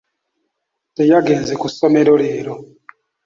Teyagenze 0.95 1.53
ku 1.61 1.67
ssomero 1.73 2.11
leero. 2.21 2.53